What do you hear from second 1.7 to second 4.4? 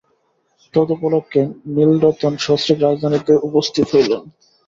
নীলরতন সস্ত্রীক রাজধানীতে উপস্থিত হইলেন।